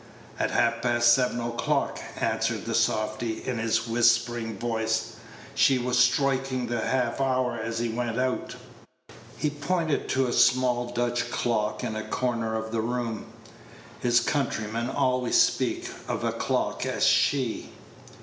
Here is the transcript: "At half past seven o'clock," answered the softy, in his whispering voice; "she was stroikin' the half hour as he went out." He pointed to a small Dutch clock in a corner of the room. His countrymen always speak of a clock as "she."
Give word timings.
"At 0.39 0.49
half 0.49 0.81
past 0.81 1.13
seven 1.13 1.39
o'clock," 1.39 1.99
answered 2.19 2.65
the 2.65 2.73
softy, 2.73 3.43
in 3.45 3.59
his 3.59 3.87
whispering 3.87 4.57
voice; 4.57 5.13
"she 5.53 5.77
was 5.77 5.99
stroikin' 5.99 6.65
the 6.65 6.81
half 6.81 7.21
hour 7.21 7.55
as 7.55 7.77
he 7.77 7.89
went 7.89 8.19
out." 8.19 8.55
He 9.37 9.51
pointed 9.51 10.09
to 10.09 10.25
a 10.25 10.33
small 10.33 10.91
Dutch 10.91 11.29
clock 11.29 11.83
in 11.83 11.95
a 11.95 12.01
corner 12.01 12.55
of 12.55 12.71
the 12.71 12.81
room. 12.81 13.27
His 13.99 14.21
countrymen 14.21 14.89
always 14.89 15.37
speak 15.39 15.91
of 16.07 16.23
a 16.23 16.31
clock 16.31 16.83
as 16.83 17.05
"she." 17.05 17.71